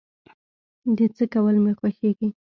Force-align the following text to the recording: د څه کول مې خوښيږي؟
د 0.97 0.99
څه 1.15 1.23
کول 1.33 1.55
مې 1.63 1.71
خوښيږي؟ 1.79 2.27